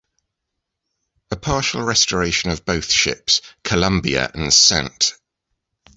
[1.29, 5.13] A partial restoration of both ships, "Columbia" and "Ste.